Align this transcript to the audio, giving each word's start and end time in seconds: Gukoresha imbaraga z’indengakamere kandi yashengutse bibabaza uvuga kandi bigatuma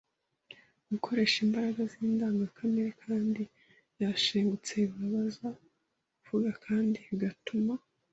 Gukoresha 0.91 1.37
imbaraga 1.47 1.81
z’indengakamere 1.91 2.91
kandi 3.03 3.41
yashengutse 4.01 4.73
bibabaza 4.89 5.47
uvuga 6.19 6.51
kandi 6.65 6.97
bigatuma 7.07 7.73